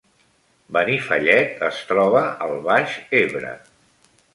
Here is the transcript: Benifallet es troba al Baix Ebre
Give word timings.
Benifallet 0.77 1.63
es 1.69 1.85
troba 1.93 2.25
al 2.49 2.59
Baix 2.73 3.01
Ebre 3.23 3.59